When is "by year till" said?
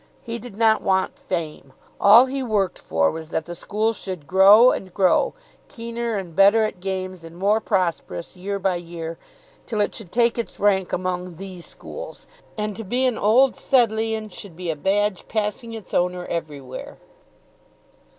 8.57-9.79